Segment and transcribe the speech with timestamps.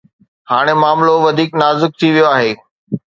[0.49, 2.51] هاڻي معاملو وڌيڪ نازڪ ٿي ويو آهي.